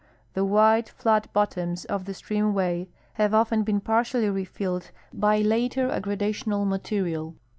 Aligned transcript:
The 0.33 0.43
wide, 0.43 0.89
flat 0.89 1.31
bottoms 1.31 1.85
of 1.85 2.05
the 2.05 2.13
streaiUAvay 2.13 2.87
have 3.21 3.35
often 3.35 3.61
been 3.61 3.79
partially 3.79 4.31
refilled 4.31 4.89
by 5.13 5.41
later 5.41 5.89
aggrada 5.89 6.31
tional 6.31 6.65
material. 6.67 7.35